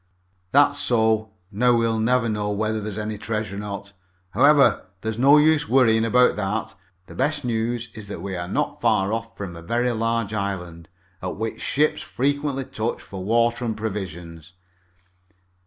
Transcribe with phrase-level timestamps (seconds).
[0.51, 1.29] "That's so.
[1.51, 3.93] Now we'll never know whether there was any treasure or not.
[4.31, 6.73] However, there's no use worrying about that.
[7.05, 10.89] The best news is that we are not far off from a very large island,
[11.21, 14.53] at which ships frequently touch for water and provisions."